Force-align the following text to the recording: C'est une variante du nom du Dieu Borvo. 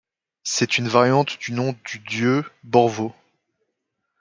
C'est 0.41 0.79
une 0.79 0.87
variante 0.87 1.37
du 1.39 1.51
nom 1.51 1.75
du 1.85 1.99
Dieu 1.99 2.43
Borvo. 2.63 3.13